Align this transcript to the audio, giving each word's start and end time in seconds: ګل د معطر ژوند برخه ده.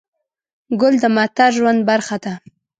ګل 0.81 0.95
د 1.01 1.05
معطر 1.15 1.49
ژوند 1.57 1.79
برخه 1.89 2.17
ده. 2.23 2.33